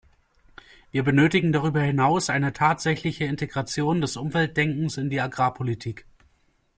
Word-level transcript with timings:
Wir 0.89 1.03
benötigen 1.03 1.51
darüber 1.51 1.81
hinaus 1.83 2.31
eine 2.31 2.53
tatsächliche 2.53 3.25
Integration 3.25 4.01
des 4.01 4.17
Umweltdenkens 4.17 4.97
in 4.97 5.11
die 5.11 5.21
Agrarpolitik. 5.21 6.07